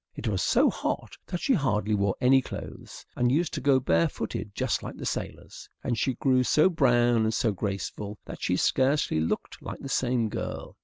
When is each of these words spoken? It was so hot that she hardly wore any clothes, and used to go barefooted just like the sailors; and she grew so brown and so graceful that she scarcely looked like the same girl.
It 0.15 0.27
was 0.27 0.41
so 0.41 0.71
hot 0.71 1.15
that 1.27 1.41
she 1.41 1.53
hardly 1.53 1.93
wore 1.93 2.15
any 2.19 2.41
clothes, 2.41 3.05
and 3.15 3.31
used 3.31 3.53
to 3.53 3.61
go 3.61 3.79
barefooted 3.79 4.55
just 4.55 4.81
like 4.81 4.97
the 4.97 5.05
sailors; 5.05 5.69
and 5.83 5.95
she 5.95 6.15
grew 6.15 6.41
so 6.43 6.71
brown 6.71 7.17
and 7.21 7.33
so 7.35 7.51
graceful 7.51 8.17
that 8.25 8.41
she 8.41 8.57
scarcely 8.57 9.19
looked 9.19 9.61
like 9.61 9.79
the 9.81 9.89
same 9.89 10.27
girl. 10.27 10.75